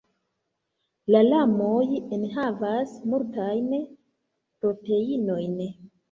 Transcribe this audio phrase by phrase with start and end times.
[1.15, 1.83] La larmoj
[2.17, 3.67] enhavas multajn
[4.65, 5.53] proteinojn.